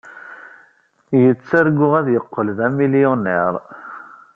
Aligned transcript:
Yettargu 1.23 1.87
ad 1.99 2.07
yeqqel 2.13 2.47
d 2.57 2.59
amilyuniṛ. 2.67 3.53